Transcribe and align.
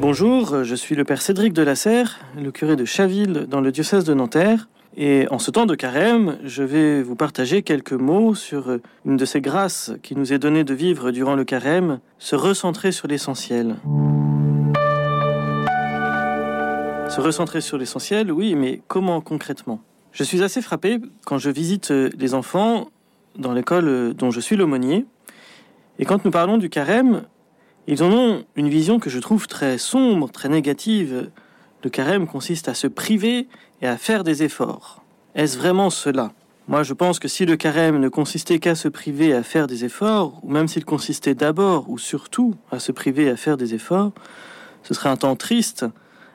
Bonjour, 0.00 0.62
je 0.62 0.76
suis 0.76 0.94
le 0.94 1.02
père 1.02 1.20
Cédric 1.20 1.52
de 1.52 1.62
la 1.62 1.74
le 2.36 2.52
curé 2.52 2.76
de 2.76 2.84
Chaville 2.84 3.46
dans 3.48 3.60
le 3.60 3.72
diocèse 3.72 4.04
de 4.04 4.14
Nanterre. 4.14 4.68
Et 4.96 5.26
en 5.32 5.40
ce 5.40 5.50
temps 5.50 5.66
de 5.66 5.74
carême, 5.74 6.38
je 6.44 6.62
vais 6.62 7.02
vous 7.02 7.16
partager 7.16 7.62
quelques 7.62 7.94
mots 7.94 8.36
sur 8.36 8.78
une 9.04 9.16
de 9.16 9.24
ces 9.24 9.40
grâces 9.40 9.90
qui 10.04 10.14
nous 10.14 10.32
est 10.32 10.38
donnée 10.38 10.62
de 10.62 10.72
vivre 10.72 11.10
durant 11.10 11.34
le 11.34 11.42
carême, 11.42 11.98
se 12.20 12.36
recentrer 12.36 12.92
sur 12.92 13.08
l'essentiel. 13.08 13.74
Se 17.08 17.20
recentrer 17.20 17.60
sur 17.60 17.76
l'essentiel, 17.76 18.30
oui, 18.30 18.54
mais 18.54 18.80
comment 18.86 19.20
concrètement? 19.20 19.80
Je 20.12 20.22
suis 20.22 20.44
assez 20.44 20.62
frappé 20.62 21.00
quand 21.26 21.38
je 21.38 21.50
visite 21.50 21.90
les 21.90 22.34
enfants 22.34 22.86
dans 23.36 23.52
l'école 23.52 24.14
dont 24.14 24.30
je 24.30 24.38
suis 24.38 24.54
l'aumônier. 24.54 25.06
Et 25.98 26.04
quand 26.04 26.24
nous 26.24 26.30
parlons 26.30 26.56
du 26.56 26.70
carême, 26.70 27.24
ils 27.90 28.02
en 28.02 28.12
ont 28.12 28.44
une 28.54 28.68
vision 28.68 28.98
que 28.98 29.08
je 29.08 29.18
trouve 29.18 29.46
très 29.46 29.78
sombre, 29.78 30.30
très 30.30 30.50
négative. 30.50 31.30
Le 31.82 31.88
carême 31.88 32.26
consiste 32.26 32.68
à 32.68 32.74
se 32.74 32.86
priver 32.86 33.48
et 33.80 33.86
à 33.86 33.96
faire 33.96 34.24
des 34.24 34.42
efforts. 34.42 35.02
Est-ce 35.34 35.56
vraiment 35.56 35.88
cela? 35.88 36.32
Moi, 36.68 36.82
je 36.82 36.92
pense 36.92 37.18
que 37.18 37.28
si 37.28 37.46
le 37.46 37.56
carême 37.56 37.98
ne 37.98 38.10
consistait 38.10 38.58
qu'à 38.58 38.74
se 38.74 38.88
priver 38.88 39.28
et 39.28 39.34
à 39.34 39.42
faire 39.42 39.66
des 39.66 39.86
efforts, 39.86 40.38
ou 40.42 40.50
même 40.50 40.68
s'il 40.68 40.84
consistait 40.84 41.34
d'abord 41.34 41.88
ou 41.88 41.96
surtout 41.96 42.54
à 42.70 42.78
se 42.78 42.92
priver 42.92 43.24
et 43.24 43.30
à 43.30 43.36
faire 43.36 43.56
des 43.56 43.72
efforts, 43.72 44.12
ce 44.82 44.92
serait 44.92 45.08
un 45.08 45.16
temps 45.16 45.36
triste, 45.36 45.86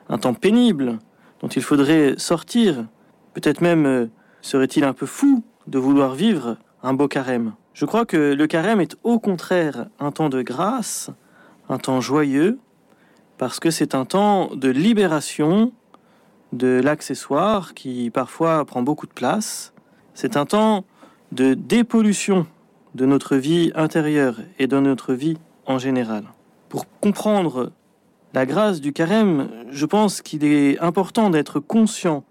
un 0.08 0.18
temps 0.18 0.34
pénible, 0.34 0.98
dont 1.40 1.46
il 1.46 1.62
faudrait 1.62 2.14
sortir. 2.18 2.84
Peut-être 3.32 3.60
même 3.60 3.86
euh, 3.86 4.06
serait-il 4.42 4.82
un 4.82 4.92
peu 4.92 5.06
fou 5.06 5.44
de 5.68 5.78
vouloir 5.78 6.16
vivre 6.16 6.56
un 6.82 6.94
beau 6.94 7.06
carême. 7.06 7.52
Je 7.74 7.84
crois 7.84 8.06
que 8.06 8.34
le 8.34 8.46
carême 8.48 8.80
est 8.80 8.96
au 9.04 9.20
contraire 9.20 9.86
un 10.00 10.10
temps 10.10 10.28
de 10.28 10.42
grâce, 10.42 11.10
un 11.68 11.78
temps 11.78 12.00
joyeux, 12.00 12.58
parce 13.38 13.60
que 13.60 13.70
c'est 13.70 13.94
un 13.94 14.04
temps 14.04 14.54
de 14.54 14.68
libération 14.68 15.72
de 16.52 16.80
l'accessoire 16.82 17.74
qui 17.74 18.10
parfois 18.10 18.64
prend 18.64 18.82
beaucoup 18.82 19.06
de 19.06 19.12
place. 19.12 19.72
C'est 20.14 20.36
un 20.36 20.46
temps 20.46 20.84
de 21.32 21.54
dépollution 21.54 22.46
de 22.94 23.06
notre 23.06 23.36
vie 23.36 23.72
intérieure 23.74 24.38
et 24.58 24.66
de 24.66 24.78
notre 24.78 25.14
vie 25.14 25.36
en 25.66 25.78
général. 25.78 26.24
Pour 26.68 26.86
comprendre 27.00 27.72
la 28.32 28.46
grâce 28.46 28.80
du 28.80 28.92
carême, 28.92 29.48
je 29.70 29.86
pense 29.86 30.22
qu'il 30.22 30.44
est 30.44 30.78
important 30.80 31.30
d'être 31.30 31.60
conscient 31.60 32.24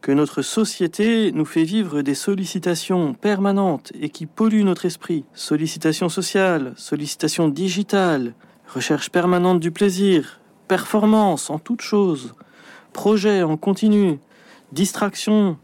que 0.00 0.12
notre 0.12 0.42
société 0.42 1.32
nous 1.32 1.44
fait 1.44 1.64
vivre 1.64 2.02
des 2.02 2.14
sollicitations 2.14 3.14
permanentes 3.14 3.92
et 4.00 4.10
qui 4.10 4.26
polluent 4.26 4.64
notre 4.64 4.86
esprit. 4.86 5.24
Sollicitations 5.34 6.08
sociales, 6.08 6.72
sollicitations 6.76 7.48
digitales, 7.48 8.34
recherche 8.68 9.10
permanente 9.10 9.60
du 9.60 9.70
plaisir, 9.70 10.40
performance 10.68 11.50
en 11.50 11.58
toutes 11.58 11.80
choses, 11.80 12.34
projet 12.92 13.42
en 13.42 13.56
continu, 13.56 14.18
distraction 14.72 15.56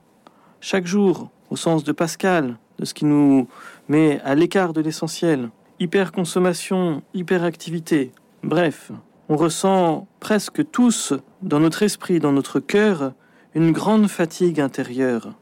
chaque 0.61 0.87
jour 0.87 1.31
au 1.51 1.57
sens 1.57 1.85
de 1.85 1.93
Pascal, 1.93 2.57
de 2.79 2.85
ce 2.85 2.95
qui 2.95 3.05
nous 3.05 3.47
met 3.89 4.21
à 4.25 4.35
l'écart 4.35 4.73
de 4.73 4.81
l'essentiel, 4.81 5.51
hyperconsommation, 5.79 7.03
hyperactivité, 7.13 8.13
bref, 8.43 8.91
on 9.29 9.37
ressent 9.37 10.07
presque 10.21 10.71
tous 10.71 11.13
dans 11.43 11.61
notre 11.61 11.83
esprit, 11.83 12.19
dans 12.19 12.33
notre 12.33 12.61
cœur, 12.61 13.13
une 13.55 13.73
grande 13.73 14.09
fatigue 14.09 14.61
intérieure. 14.61 15.35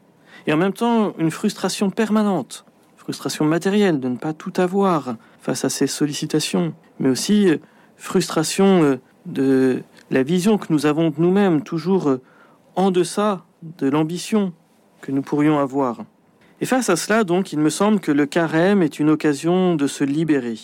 Et 0.47 0.53
en 0.53 0.57
même 0.57 0.73
temps 0.73 1.15
une 1.19 1.31
frustration 1.31 1.91
permanente, 1.91 2.65
frustration 2.97 3.45
matérielle 3.45 4.01
de 4.01 4.09
ne 4.09 4.17
pas 4.17 4.33
tout 4.33 4.53
avoir 4.57 5.17
face 5.43 5.65
à 5.65 5.69
ces 5.69 5.89
sollicitations, 5.89 6.73
mais 7.01 7.11
aussi 7.11 7.51
euh, 7.51 7.59
frustration 7.97 8.83
euh, 8.85 9.01
de 9.27 9.83
la 10.11 10.23
vision 10.23 10.57
que 10.57 10.73
nous 10.73 10.87
avons 10.87 11.11
de 11.11 11.17
nous-mêmes, 11.19 11.63
toujours 11.63 12.09
euh, 12.09 12.23
en 12.77 12.93
deçà 12.93 13.45
de 13.63 13.89
l'ambition 13.89 14.53
que 15.01 15.11
nous 15.11 15.21
pourrions 15.21 15.59
avoir. 15.59 16.05
Et 16.61 16.65
face 16.65 16.89
à 16.89 16.97
cela, 16.97 17.25
donc, 17.25 17.53
il 17.53 17.59
me 17.59 17.71
semble 17.71 17.99
que 17.99 18.13
le 18.13 18.25
carême 18.25 18.83
est 18.83 19.01
une 19.01 19.11
occasion 19.11 19.75
de 19.75 19.89
se 19.89 20.05
libérer. 20.05 20.59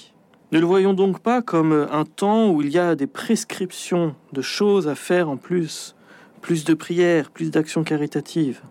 Ne 0.53 0.61
le 0.61 0.67
voyons 0.67 0.95
donc 0.95 1.19
pas 1.19 1.43
comme 1.43 1.89
un 1.91 2.05
temps 2.05 2.49
où 2.49 2.63
il 2.63 2.71
y 2.71 2.79
a 2.79 2.95
des 2.95 3.09
prescriptions 3.09 4.15
de 4.33 4.41
choses 4.41 4.87
à 4.87 4.95
faire 4.95 5.29
en 5.29 5.37
plus, 5.37 5.97
plus 6.41 6.65
de 6.65 6.75
prières, 6.75 7.31
plus 7.31 7.51
d'actions 7.51 7.83
caritatives. 7.83 8.63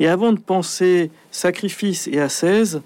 Et 0.00 0.06
avant 0.06 0.32
de 0.34 0.38
penser 0.38 1.10
sacrifice 1.30 2.08
et 2.08 2.20
ascèse, 2.20 2.82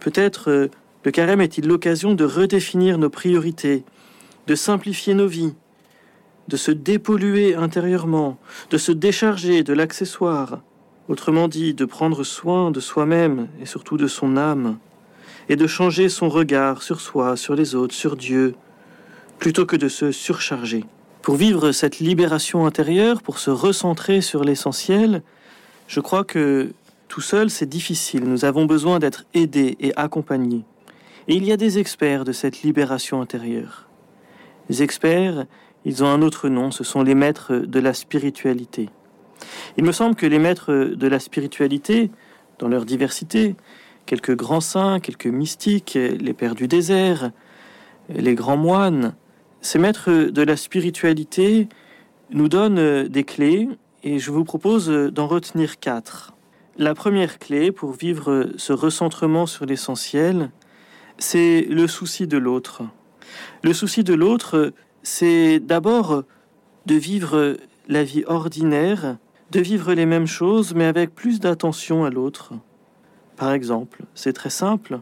peut-être 0.00 0.68
le 1.02 1.10
carême 1.10 1.40
est-il 1.40 1.66
l'occasion 1.66 2.14
de 2.14 2.24
redéfinir 2.24 2.98
nos 2.98 3.10
priorités, 3.10 3.84
de 4.46 4.54
simplifier 4.54 5.14
nos 5.14 5.26
vies, 5.26 5.54
de 6.48 6.56
se 6.56 6.70
dépolluer 6.70 7.54
intérieurement, 7.54 8.38
de 8.70 8.78
se 8.78 8.92
décharger 8.92 9.62
de 9.62 9.72
l'accessoire, 9.72 10.60
autrement 11.08 11.48
dit, 11.48 11.74
de 11.74 11.84
prendre 11.84 12.22
soin 12.22 12.70
de 12.70 12.80
soi-même 12.80 13.48
et 13.60 13.66
surtout 13.66 13.96
de 13.96 14.06
son 14.06 14.36
âme, 14.36 14.78
et 15.48 15.56
de 15.56 15.66
changer 15.66 16.08
son 16.08 16.28
regard 16.28 16.82
sur 16.82 17.00
soi, 17.00 17.36
sur 17.36 17.54
les 17.54 17.74
autres, 17.74 17.94
sur 17.94 18.16
Dieu, 18.16 18.54
plutôt 19.38 19.66
que 19.66 19.76
de 19.76 19.88
se 19.88 20.12
surcharger? 20.12 20.84
Pour 21.22 21.36
vivre 21.36 21.72
cette 21.72 21.98
libération 21.98 22.66
intérieure, 22.66 23.22
pour 23.22 23.38
se 23.38 23.50
recentrer 23.50 24.20
sur 24.20 24.44
l'essentiel, 24.44 25.22
je 25.86 26.00
crois 26.00 26.24
que 26.24 26.72
tout 27.08 27.20
seul 27.20 27.50
c'est 27.50 27.68
difficile. 27.68 28.24
Nous 28.24 28.44
avons 28.44 28.64
besoin 28.64 28.98
d'être 28.98 29.24
aidés 29.34 29.76
et 29.80 29.92
accompagnés. 29.96 30.64
Et 31.30 31.34
il 31.34 31.44
y 31.44 31.52
a 31.52 31.56
des 31.56 31.78
experts 31.78 32.24
de 32.24 32.32
cette 32.32 32.62
libération 32.62 33.22
intérieure. 33.22 33.88
Les 34.68 34.82
experts, 34.82 35.46
ils 35.84 36.02
ont 36.02 36.08
un 36.08 36.22
autre 36.22 36.48
nom, 36.48 36.72
ce 36.72 36.82
sont 36.82 37.04
les 37.04 37.14
maîtres 37.14 37.54
de 37.54 37.78
la 37.78 37.94
spiritualité. 37.94 38.88
Il 39.76 39.84
me 39.84 39.92
semble 39.92 40.16
que 40.16 40.26
les 40.26 40.40
maîtres 40.40 40.72
de 40.72 41.06
la 41.06 41.20
spiritualité, 41.20 42.10
dans 42.58 42.66
leur 42.66 42.84
diversité, 42.84 43.54
quelques 44.06 44.34
grands 44.34 44.60
saints, 44.60 44.98
quelques 44.98 45.28
mystiques, 45.28 45.94
les 45.94 46.34
pères 46.34 46.56
du 46.56 46.66
désert, 46.66 47.30
les 48.08 48.34
grands 48.34 48.56
moines, 48.56 49.14
ces 49.60 49.78
maîtres 49.78 50.10
de 50.10 50.42
la 50.42 50.56
spiritualité 50.56 51.68
nous 52.30 52.48
donnent 52.48 53.06
des 53.06 53.22
clés 53.22 53.68
et 54.02 54.18
je 54.18 54.32
vous 54.32 54.42
propose 54.42 54.88
d'en 54.88 55.28
retenir 55.28 55.78
quatre. 55.78 56.32
La 56.76 56.96
première 56.96 57.38
clé 57.38 57.70
pour 57.70 57.92
vivre 57.92 58.48
ce 58.56 58.72
recentrement 58.72 59.46
sur 59.46 59.64
l'essentiel, 59.64 60.50
c'est 61.20 61.66
le 61.68 61.86
souci 61.86 62.26
de 62.26 62.38
l'autre. 62.38 62.82
Le 63.62 63.72
souci 63.72 64.02
de 64.02 64.14
l'autre, 64.14 64.72
c'est 65.02 65.60
d'abord 65.60 66.24
de 66.86 66.94
vivre 66.94 67.58
la 67.88 68.02
vie 68.02 68.24
ordinaire, 68.26 69.18
de 69.50 69.60
vivre 69.60 69.92
les 69.92 70.06
mêmes 70.06 70.26
choses, 70.26 70.74
mais 70.74 70.86
avec 70.86 71.14
plus 71.14 71.38
d'attention 71.38 72.04
à 72.04 72.10
l'autre. 72.10 72.54
Par 73.36 73.52
exemple, 73.52 74.04
c'est 74.14 74.32
très 74.32 74.50
simple, 74.50 75.00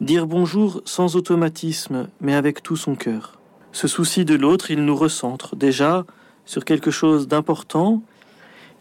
dire 0.00 0.26
bonjour 0.26 0.82
sans 0.84 1.16
automatisme, 1.16 2.08
mais 2.20 2.34
avec 2.34 2.62
tout 2.62 2.76
son 2.76 2.94
cœur. 2.94 3.40
Ce 3.72 3.88
souci 3.88 4.24
de 4.24 4.34
l'autre, 4.34 4.70
il 4.70 4.84
nous 4.84 4.96
recentre 4.96 5.56
déjà 5.56 6.04
sur 6.44 6.64
quelque 6.64 6.90
chose 6.90 7.28
d'important, 7.28 8.02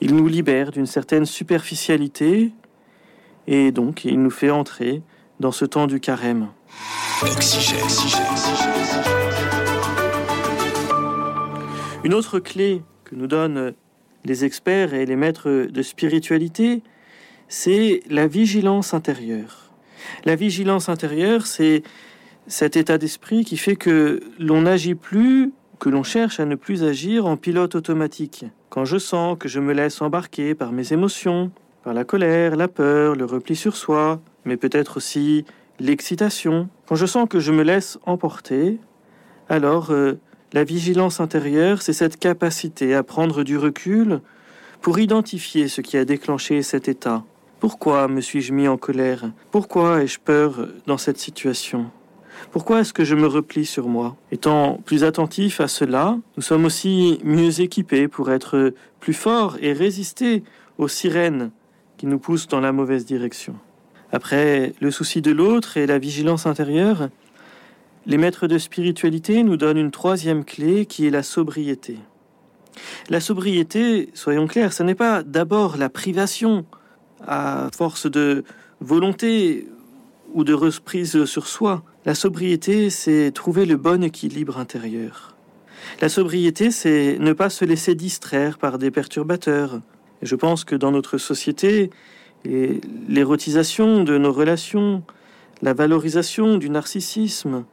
il 0.02 0.14
nous 0.14 0.28
libère 0.28 0.72
d'une 0.72 0.86
certaine 0.86 1.26
superficialité, 1.26 2.52
et 3.48 3.72
donc 3.72 4.04
il 4.04 4.22
nous 4.22 4.30
fait 4.30 4.52
entrer 4.52 5.02
dans 5.40 5.52
ce 5.52 5.66
temps 5.66 5.88
du 5.88 6.00
carême. 6.00 6.50
Une 12.04 12.14
autre 12.14 12.40
clé 12.40 12.82
que 13.06 13.16
nous 13.16 13.28
donnent 13.28 13.74
les 14.26 14.44
experts 14.44 14.94
et 14.94 15.06
les 15.06 15.16
maîtres 15.16 15.68
de 15.70 15.82
spiritualité, 15.82 16.84
c'est 17.48 18.02
la 18.10 18.28
vigilance 18.28 18.94
intérieure. 18.94 19.72
La 20.26 20.36
vigilance 20.36 20.90
intérieure, 20.90 21.48
c'est 21.48 21.84
cet 22.48 22.76
état 22.76 22.98
d'esprit 22.98 23.46
qui 23.46 23.58
fait 23.58 23.76
que 23.76 24.22
l'on 24.38 24.64
n'agit 24.64 24.96
plus, 24.96 25.54
que 25.80 25.90
l'on 25.90 26.04
cherche 26.04 26.40
à 26.40 26.46
ne 26.46 26.56
plus 26.56 26.84
agir 26.84 27.26
en 27.26 27.38
pilote 27.38 27.76
automatique. 27.76 28.46
Quand 28.70 28.84
je 28.84 28.98
sens 28.98 29.38
que 29.40 29.48
je 29.48 29.60
me 29.60 29.74
laisse 29.74 30.02
embarquer 30.02 30.54
par 30.54 30.74
mes 30.74 30.92
émotions, 30.92 31.52
par 31.84 31.94
la 31.94 32.04
colère, 32.04 32.56
la 32.56 32.68
peur, 32.68 33.16
le 33.16 33.26
repli 33.26 33.56
sur 33.56 33.78
soi, 33.78 34.20
mais 34.44 34.58
peut-être 34.58 34.98
aussi 34.98 35.46
l'excitation, 35.80 36.70
quand 36.88 36.96
je 36.96 37.06
sens 37.06 37.28
que 37.30 37.40
je 37.40 37.52
me 37.52 37.64
laisse 37.64 37.98
emporter, 38.06 38.80
alors 39.50 39.92
euh, 39.92 40.20
la 40.54 40.64
vigilance 40.64 41.20
intérieure, 41.20 41.82
c'est 41.82 41.94
cette 41.94 42.18
capacité 42.18 42.96
à 42.96 43.04
prendre 43.04 43.44
du 43.44 43.58
recul 43.58 44.22
pour 44.82 45.00
identifier 45.00 45.68
ce 45.68 45.82
qui 45.82 45.98
a 45.98 46.06
déclenché 46.06 46.62
cet 46.62 46.88
état. 46.88 47.24
Pourquoi 47.60 48.08
me 48.08 48.22
suis-je 48.22 48.54
mis 48.54 48.68
en 48.68 48.78
colère? 48.78 49.32
Pourquoi 49.52 50.04
ai-je 50.04 50.20
peur 50.20 50.68
dans 50.86 50.98
cette 50.98 51.18
situation? 51.18 51.90
Pourquoi 52.52 52.82
est-ce 52.82 52.94
que 52.94 53.04
je 53.04 53.16
me 53.16 53.28
replie 53.28 53.66
sur 53.66 53.88
moi? 53.88 54.16
Étant 54.32 54.80
plus 54.86 55.04
attentif 55.04 55.62
à 55.62 55.68
cela, 55.68 56.18
nous 56.38 56.44
sommes 56.44 56.66
aussi 56.66 57.20
mieux 57.24 57.62
équipés 57.62 58.08
pour 58.08 58.32
être 58.32 58.74
plus 59.00 59.14
forts 59.14 59.58
et 59.62 59.74
résister 59.74 60.44
aux 60.78 60.88
sirènes 60.88 61.52
qui 61.98 62.08
nous 62.08 62.20
poussent 62.20 62.48
dans 62.48 62.60
la 62.60 62.72
mauvaise 62.72 63.06
direction. 63.06 63.56
Après 64.16 64.72
le 64.80 64.92
souci 64.92 65.22
de 65.22 65.32
l'autre 65.32 65.76
et 65.76 65.86
la 65.86 66.00
vigilance 66.00 66.46
intérieure, 66.46 67.10
Les 68.08 68.18
maîtres 68.18 68.48
de 68.48 68.58
spiritualité 68.60 69.44
nous 69.44 69.58
donnent 69.58 69.80
une 69.80 69.92
troisième 69.92 70.46
clé 70.46 70.86
qui 70.86 71.08
est 71.08 71.10
la 71.10 71.24
sobriété. 71.24 71.98
La 73.10 73.20
sobriété, 73.20 74.10
soyons 74.14 74.46
clairs, 74.46 74.74
ce 74.74 74.84
n'est 74.84 74.96
pas 74.96 75.24
d'abord 75.24 75.76
la 75.78 75.90
privation 75.90 76.66
à 77.28 77.70
force 77.76 78.10
de 78.10 78.44
volonté 78.80 79.68
ou 80.34 80.44
de 80.44 80.54
reprise 80.54 81.26
sur 81.26 81.48
soi. 81.48 81.84
La 82.06 82.14
sobriété, 82.14 82.92
c'est 82.92 83.32
trouver 83.32 83.66
le 83.66 83.76
bon 83.76 84.04
équilibre 84.04 84.60
intérieur. 84.60 85.36
La 86.00 86.10
sobriété, 86.10 86.70
c'est 86.70 87.18
ne 87.20 87.34
pas 87.34 87.50
se 87.50 87.66
laisser 87.66 87.96
distraire 87.96 88.60
par 88.60 88.78
des 88.78 88.92
perturbateurs. 88.92 89.82
Et 90.22 90.28
je 90.28 90.36
pense 90.36 90.64
que 90.64 90.76
dans 90.76 90.92
notre 90.92 91.18
société, 91.18 91.90
l'érotisation 92.46 94.04
de 94.04 94.18
nos 94.18 94.32
relations, 94.32 95.04
la 95.62 95.74
valorisation 95.74 96.58
du 96.58 96.70
narcissisme, 96.70 97.66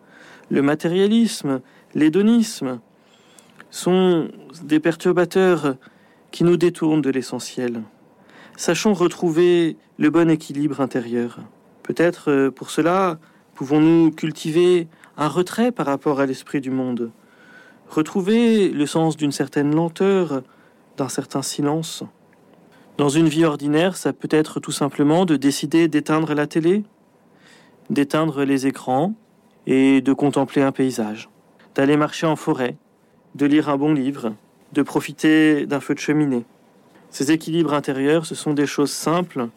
le 0.50 0.62
matérialisme, 0.62 1.60
l'hédonisme, 1.94 2.80
sont 3.70 4.28
des 4.62 4.80
perturbateurs 4.80 5.76
qui 6.30 6.44
nous 6.44 6.56
détournent 6.56 7.02
de 7.02 7.10
l'essentiel. 7.10 7.82
Sachons 8.56 8.94
retrouver 8.94 9.76
le 9.98 10.10
bon 10.10 10.30
équilibre 10.30 10.80
intérieur. 10.80 11.40
Peut-être 11.82 12.30
euh, 12.30 12.50
pour 12.50 12.70
cela 12.70 13.18
pouvons-nous 13.54 14.10
cultiver 14.10 14.88
un 15.16 15.28
retrait 15.28 15.72
par 15.72 15.86
rapport 15.86 16.20
à 16.20 16.26
l'esprit 16.26 16.60
du 16.60 16.70
monde, 16.70 17.10
retrouver 17.88 18.70
le 18.70 18.86
sens 18.86 19.16
d'une 19.16 19.32
certaine 19.32 19.74
lenteur, 19.74 20.42
d'un 20.96 21.08
certain 21.08 21.42
silence. 21.42 22.04
Dans 22.98 23.08
une 23.08 23.28
vie 23.28 23.44
ordinaire, 23.44 23.96
ça 23.96 24.12
peut 24.12 24.28
être 24.30 24.60
tout 24.60 24.72
simplement 24.72 25.24
de 25.24 25.36
décider 25.36 25.88
d'éteindre 25.88 26.34
la 26.34 26.46
télé, 26.46 26.84
d'éteindre 27.88 28.44
les 28.44 28.66
écrans 28.66 29.14
et 29.66 30.02
de 30.02 30.12
contempler 30.12 30.62
un 30.62 30.72
paysage, 30.72 31.30
d'aller 31.74 31.96
marcher 31.96 32.26
en 32.26 32.36
forêt, 32.36 32.76
de 33.34 33.46
lire 33.46 33.70
un 33.70 33.78
bon 33.78 33.94
livre, 33.94 34.34
de 34.72 34.82
profiter 34.82 35.64
d'un 35.64 35.80
feu 35.80 35.94
de 35.94 36.00
cheminée. 36.00 36.44
Ces 37.10 37.32
équilibres 37.32 37.72
intérieurs, 37.72 38.26
ce 38.26 38.34
sont 38.34 38.52
des 38.52 38.66
choses 38.66 38.92
simples, 38.92 39.48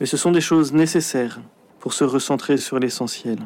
mais 0.00 0.06
ce 0.06 0.16
sont 0.16 0.32
des 0.32 0.40
choses 0.40 0.72
nécessaires 0.72 1.40
pour 1.78 1.92
se 1.92 2.04
recentrer 2.04 2.56
sur 2.56 2.80
l'essentiel. 2.80 3.38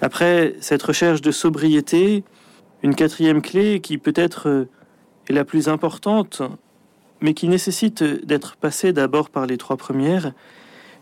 Après 0.00 0.56
cette 0.60 0.82
recherche 0.82 1.20
de 1.22 1.30
sobriété, 1.30 2.24
une 2.82 2.94
quatrième 2.94 3.40
clé 3.40 3.80
qui 3.80 3.98
peut-être 3.98 4.66
est 5.28 5.32
la 5.32 5.44
plus 5.44 5.68
importante, 5.68 6.42
mais 7.20 7.34
qui 7.34 7.48
nécessite 7.48 8.02
d'être 8.02 8.56
passée 8.56 8.92
d'abord 8.92 9.30
par 9.30 9.46
les 9.46 9.56
trois 9.56 9.76
premières, 9.76 10.32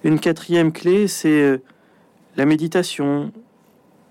une 0.04 0.20
quatrième 0.20 0.72
clé, 0.72 1.08
c'est 1.08 1.60
la 2.36 2.46
méditation, 2.46 3.32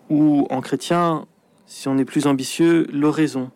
ou 0.10 0.48
en 0.50 0.62
chrétien, 0.62 1.26
si 1.66 1.88
on 1.88 1.98
est 1.98 2.06
plus 2.06 2.28
ambitieux, 2.28 2.88
l'oraison. 2.92 3.50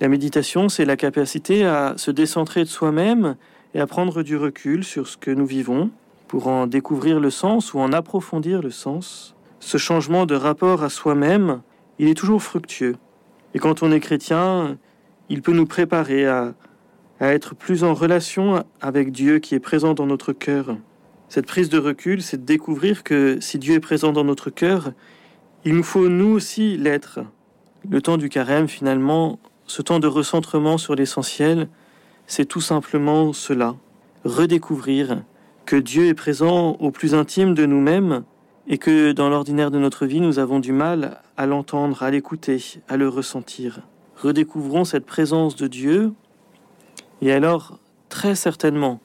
La 0.00 0.08
méditation, 0.08 0.68
c'est 0.68 0.84
la 0.84 0.96
capacité 0.96 1.66
à 1.66 1.94
se 1.96 2.10
décentrer 2.10 2.64
de 2.64 2.68
soi-même 2.68 3.36
et 3.74 3.80
à 3.80 3.86
prendre 3.86 4.22
du 4.22 4.36
recul 4.36 4.84
sur 4.84 5.06
ce 5.08 5.16
que 5.16 5.30
nous 5.30 5.46
vivons 5.46 5.90
pour 6.26 6.46
en 6.46 6.66
découvrir 6.66 7.20
le 7.20 7.30
sens 7.30 7.74
ou 7.74 7.80
en 7.80 7.92
approfondir 7.92 8.62
le 8.62 8.70
sens. 8.70 9.34
Ce 9.58 9.78
changement 9.78 10.26
de 10.26 10.34
rapport 10.34 10.82
à 10.82 10.88
soi-même, 10.88 11.60
il 11.98 12.08
est 12.08 12.14
toujours 12.14 12.42
fructueux. 12.42 12.96
Et 13.52 13.58
quand 13.58 13.82
on 13.82 13.92
est 13.92 14.00
chrétien, 14.00 14.78
il 15.28 15.42
peut 15.42 15.52
nous 15.52 15.66
préparer 15.66 16.26
à, 16.26 16.54
à 17.20 17.34
être 17.34 17.54
plus 17.54 17.84
en 17.84 17.94
relation 17.94 18.64
avec 18.80 19.12
Dieu 19.12 19.38
qui 19.38 19.54
est 19.54 19.60
présent 19.60 19.92
dans 19.94 20.06
notre 20.06 20.32
cœur. 20.32 20.76
Cette 21.28 21.46
prise 21.46 21.68
de 21.68 21.78
recul, 21.78 22.22
c'est 22.22 22.38
de 22.38 22.46
découvrir 22.46 23.04
que 23.04 23.38
si 23.40 23.58
Dieu 23.58 23.74
est 23.74 23.80
présent 23.80 24.12
dans 24.12 24.24
notre 24.24 24.50
cœur, 24.50 24.92
il 25.64 25.76
nous 25.76 25.82
faut 25.82 26.08
nous 26.08 26.30
aussi 26.30 26.76
l'être. 26.78 27.20
Le 27.88 28.00
temps 28.00 28.16
du 28.16 28.28
carême, 28.30 28.68
finalement, 28.68 29.38
ce 29.66 29.82
temps 29.82 30.00
de 30.00 30.06
recentrement 30.06 30.78
sur 30.78 30.94
l'essentiel, 30.94 31.68
c'est 32.26 32.46
tout 32.46 32.60
simplement 32.60 33.32
cela, 33.32 33.76
redécouvrir 34.24 35.22
que 35.66 35.76
Dieu 35.76 36.06
est 36.06 36.14
présent 36.14 36.72
au 36.80 36.90
plus 36.90 37.14
intime 37.14 37.54
de 37.54 37.66
nous-mêmes 37.66 38.24
et 38.66 38.78
que 38.78 39.12
dans 39.12 39.28
l'ordinaire 39.28 39.70
de 39.70 39.78
notre 39.78 40.06
vie, 40.06 40.20
nous 40.20 40.38
avons 40.38 40.58
du 40.58 40.72
mal 40.72 41.20
à 41.36 41.46
l'entendre, 41.46 42.02
à 42.02 42.10
l'écouter, 42.10 42.62
à 42.88 42.96
le 42.96 43.08
ressentir. 43.08 43.80
Redécouvrons 44.16 44.84
cette 44.84 45.06
présence 45.06 45.54
de 45.54 45.66
Dieu 45.66 46.12
et 47.20 47.32
alors, 47.32 47.78
très 48.08 48.34
certainement, 48.34 49.00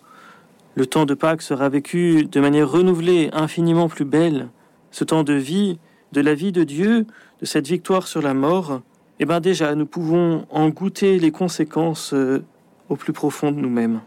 le 0.76 0.86
temps 0.86 1.06
de 1.06 1.14
Pâques 1.14 1.42
sera 1.42 1.70
vécu 1.70 2.26
de 2.26 2.40
manière 2.40 2.70
renouvelée, 2.70 3.30
infiniment 3.34 3.88
plus 3.88 4.06
belle. 4.06 4.50
Ce 4.92 5.04
temps 5.04 5.24
de 5.24 5.34
vie, 5.34 5.80
de 6.12 6.22
la 6.22 6.34
vie 6.34 6.52
de 6.52 6.64
Dieu, 6.64 7.06
de 7.40 7.46
cette 7.46 7.68
victoire 7.68 8.08
sur 8.08 8.22
la 8.22 8.34
mort, 8.34 8.82
eh 9.20 9.26
bien 9.26 9.40
déjà, 9.40 9.76
nous 9.76 9.86
pouvons 9.86 10.46
en 10.50 10.70
goûter 10.70 11.20
les 11.20 11.32
conséquences 11.32 12.14
euh, 12.14 12.44
au 12.90 12.96
plus 12.96 13.14
profond 13.14 13.52
de 13.52 13.58
nous-mêmes. 13.58 14.02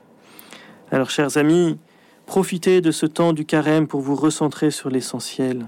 Alors, 0.90 1.10
chers 1.10 1.36
amis, 1.38 1.78
profitez 2.26 2.80
de 2.80 2.90
ce 2.90 3.06
temps 3.06 3.32
du 3.32 3.44
carême 3.44 3.86
pour 3.86 4.00
vous 4.00 4.14
recentrer 4.14 4.70
sur 4.70 4.90
l'essentiel. 4.90 5.66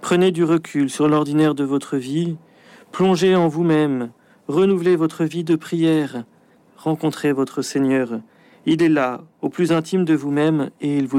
Prenez 0.00 0.30
du 0.30 0.44
recul 0.44 0.90
sur 0.90 1.08
l'ordinaire 1.08 1.56
de 1.56 1.64
votre 1.64 1.96
vie, 1.96 2.36
plongez 2.92 3.34
en 3.34 3.48
vous-même, 3.48 4.10
renouvelez 4.46 4.94
votre 4.94 5.24
vie 5.24 5.44
de 5.44 5.56
prière, 5.56 6.24
rencontrez 6.78 7.32
votre 7.32 7.62
Seigneur. 7.62 8.20
Il 8.66 8.82
est 8.82 8.88
là, 8.88 9.22
au 9.40 9.48
plus 9.48 9.72
intime 9.72 10.04
de 10.04 10.14
vous-même, 10.14 10.70
et 10.80 10.98
il 10.98 11.06
vous 11.06 11.16